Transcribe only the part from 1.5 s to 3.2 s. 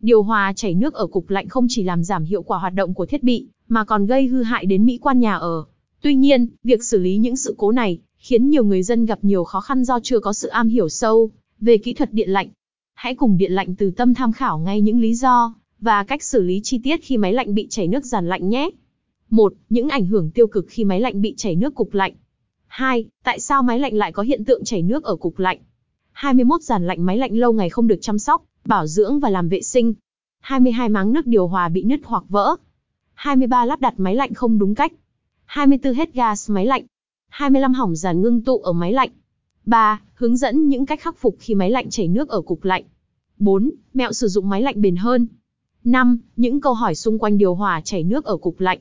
chỉ làm giảm hiệu quả hoạt động của